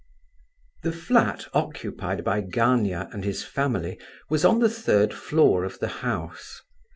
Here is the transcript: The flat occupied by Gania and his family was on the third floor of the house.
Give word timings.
The 0.81 0.91
flat 0.93 1.45
occupied 1.53 2.23
by 2.23 2.41
Gania 2.41 3.07
and 3.13 3.23
his 3.23 3.43
family 3.43 3.99
was 4.31 4.43
on 4.43 4.57
the 4.57 4.67
third 4.67 5.13
floor 5.13 5.63
of 5.63 5.77
the 5.77 5.89
house. 6.01 6.59